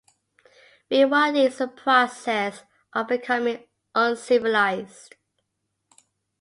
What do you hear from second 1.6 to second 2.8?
process